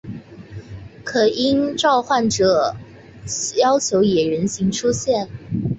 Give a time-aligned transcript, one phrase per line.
[1.03, 2.75] 可应召唤者
[3.59, 5.29] 要求以人形出现。